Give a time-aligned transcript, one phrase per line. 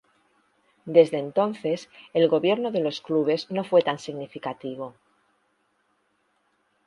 [0.87, 4.95] Desde entonces, el gobierno de los dos clubes no fue tan significativo.